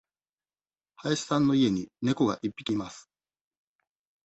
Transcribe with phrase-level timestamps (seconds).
[0.95, 3.07] 林さんの家に猫が一匹います。